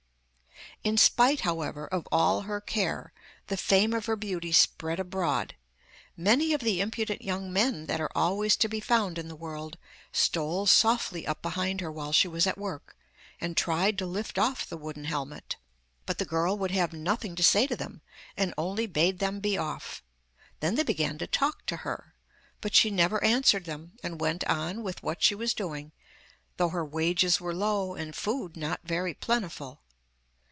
[0.83, 3.13] In spite, however, of all her care
[3.47, 5.53] the fame of her beauty spread abroad:
[6.17, 9.77] many of the impudent young men that are always to be found in the world
[10.11, 12.97] stole softly up behind her while she was at work,
[13.39, 15.55] and tried to lift off the wooden helmet.
[16.07, 18.01] But the girl would have nothing to say to them,
[18.35, 20.01] and only bade them be off;
[20.61, 22.15] then they began to talk to her,
[22.59, 25.91] but she never answered them, and went on with what she was doing,
[26.57, 29.83] though her wages were low and food not very plentiful.